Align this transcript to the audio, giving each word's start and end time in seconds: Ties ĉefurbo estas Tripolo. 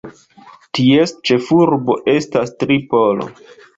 Ties 0.77 1.13
ĉefurbo 1.29 1.99
estas 2.15 2.55
Tripolo. 2.65 3.29